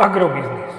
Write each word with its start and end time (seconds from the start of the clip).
Agrobiznis. 0.00 0.72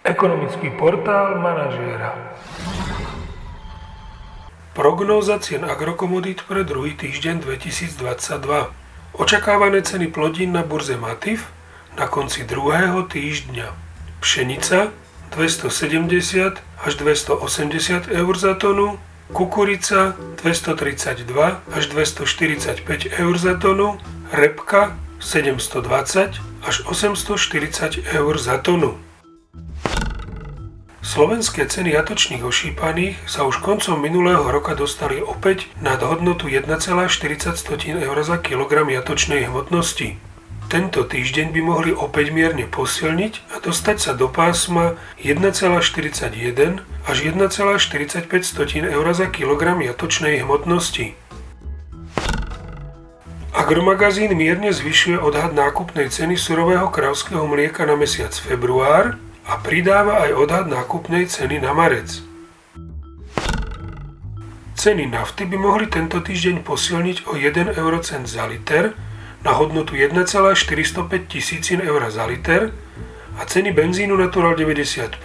Ekonomický 0.00 0.72
portál 0.80 1.36
manažéra. 1.36 2.16
Prognóza 4.72 5.36
cien 5.44 5.60
agrokomodít 5.68 6.48
pre 6.48 6.64
druhý 6.64 6.96
týždeň 6.96 7.44
2022. 7.44 8.00
Očakávané 9.12 9.84
ceny 9.84 10.08
plodín 10.08 10.56
na 10.56 10.64
burze 10.64 10.96
Matif 10.96 11.52
na 12.00 12.08
konci 12.08 12.48
druhého 12.48 13.04
týždňa. 13.04 13.68
Pšenica 14.24 14.96
270 15.36 16.64
až 16.80 16.92
280 16.96 18.08
eur 18.08 18.34
za 18.40 18.56
tonu, 18.56 18.96
kukurica 19.36 20.16
232 20.40 21.60
až 21.76 21.84
245 21.92 22.88
eur 23.20 23.34
za 23.36 23.52
tonu, 23.60 24.00
repka 24.32 24.96
720 25.20 26.40
až 26.64 26.76
840 26.88 28.02
eur 28.16 28.34
za 28.40 28.58
tonu. 28.58 28.96
Slovenské 31.00 31.64
ceny 31.64 31.96
jatočných 31.96 32.44
ošípaných 32.44 33.28
sa 33.28 33.48
už 33.48 33.64
koncom 33.64 34.00
minulého 34.00 34.44
roka 34.44 34.76
dostali 34.76 35.20
opäť 35.20 35.68
nad 35.80 36.00
hodnotu 36.00 36.48
1,40 36.48 38.00
eur 38.00 38.16
za 38.20 38.36
kilogram 38.40 38.88
jatočnej 38.88 39.48
hmotnosti. 39.48 40.20
Tento 40.70 41.02
týždeň 41.02 41.50
by 41.50 41.60
mohli 41.66 41.90
opäť 41.90 42.30
mierne 42.30 42.62
posilniť 42.62 43.32
a 43.50 43.58
dostať 43.58 43.96
sa 43.98 44.12
do 44.14 44.30
pásma 44.30 44.94
1,41 45.18 46.84
až 47.10 47.16
1,45 47.26 48.30
eur 48.86 49.06
za 49.10 49.26
kilogram 49.34 49.82
jatočnej 49.82 50.46
hmotnosti. 50.46 51.18
Agromagazín 53.60 54.32
mierne 54.32 54.72
zvyšuje 54.72 55.20
odhad 55.20 55.52
nákupnej 55.52 56.08
ceny 56.08 56.40
surového 56.40 56.88
kravského 56.88 57.44
mlieka 57.44 57.84
na 57.84 57.92
mesiac 57.92 58.32
február 58.32 59.20
a 59.44 59.60
pridáva 59.60 60.24
aj 60.24 60.32
odhad 60.32 60.66
nákupnej 60.72 61.28
ceny 61.28 61.60
na 61.60 61.76
marec. 61.76 62.24
Ceny 64.80 65.12
nafty 65.12 65.44
by 65.44 65.60
mohli 65.60 65.92
tento 65.92 66.24
týždeň 66.24 66.64
posilniť 66.64 67.28
o 67.28 67.36
1 67.36 67.76
eurocent 67.76 68.24
za 68.24 68.48
liter 68.48 68.96
na 69.44 69.52
hodnotu 69.52 69.92
1,405 69.92 71.28
tisícin 71.28 71.84
eur 71.84 72.00
za 72.08 72.24
liter 72.24 72.72
a 73.36 73.44
ceny 73.44 73.76
benzínu 73.76 74.16
Natural 74.16 74.56
95 74.56 75.20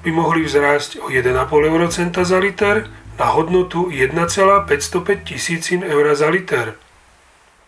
by 0.00 0.10
mohli 0.16 0.48
vzrásť 0.48 1.04
o 1.04 1.12
1,5 1.12 1.28
eurocenta 1.68 2.24
za 2.24 2.40
liter 2.40 2.88
na 3.20 3.36
hodnotu 3.36 3.92
1,505 3.92 5.28
tisícin 5.28 5.84
eur 5.84 6.08
za 6.16 6.32
liter. 6.32 6.85